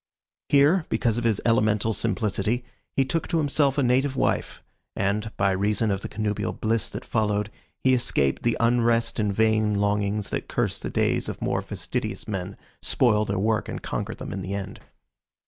Here, 0.49 0.87
because 0.89 1.19
of 1.19 1.25
his 1.25 1.39
elemental 1.45 1.93
simplicity, 1.93 2.65
he 2.95 3.05
took 3.05 3.27
to 3.27 3.37
himself 3.37 3.77
a 3.77 3.83
native 3.83 4.15
wife, 4.15 4.63
and, 4.95 5.29
by 5.37 5.51
reason 5.51 5.91
of 5.91 6.01
the 6.01 6.09
connubial 6.09 6.53
bliss 6.53 6.89
that 6.89 7.05
followed, 7.05 7.51
he 7.83 7.93
escaped 7.93 8.41
the 8.41 8.57
unrest 8.59 9.19
and 9.19 9.31
vain 9.31 9.75
longings 9.75 10.31
that 10.31 10.47
curse 10.47 10.79
the 10.79 10.89
days 10.89 11.29
of 11.29 11.39
more 11.39 11.61
fastidious 11.61 12.27
men, 12.27 12.57
spoil 12.81 13.25
their 13.25 13.37
work, 13.37 13.69
and 13.69 13.83
conquer 13.83 14.15
them 14.15 14.33
in 14.33 14.41
the 14.41 14.55
end. 14.55 14.79